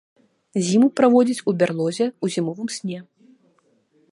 [0.67, 2.99] Зіму праводзіць у бярлозе ў зімовым сне.